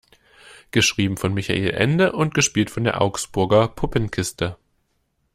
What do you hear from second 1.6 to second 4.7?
Ende und gespielt von der Augsburger Puppenkiste.